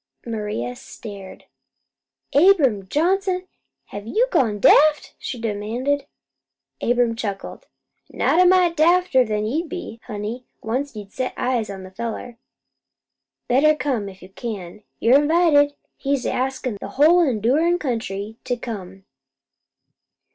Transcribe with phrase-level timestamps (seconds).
[0.25, 1.43] Maria stared.
[2.33, 3.47] "Abram Johnson,
[3.89, 6.07] have you gone daft?" she demanded.
[6.81, 7.67] Abram chuckled.
[8.09, 12.35] "Not a mite dafter'n you'll be, honey, once you set eyes on the fellow.
[13.47, 14.81] Better come, if you can.
[14.99, 15.75] You're invited.
[15.97, 19.05] He's askin' the whole endurin' country to come."